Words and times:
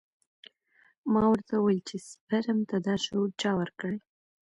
ما 1.11 1.23
ورته 1.31 1.53
وويل 1.57 1.81
چې 1.89 1.95
سپرم 2.09 2.59
ته 2.69 2.77
دا 2.85 2.95
شعور 3.03 3.29
چا 3.41 3.51
ورکړى. 3.59 3.97